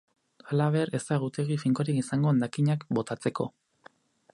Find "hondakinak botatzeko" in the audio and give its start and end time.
2.33-3.51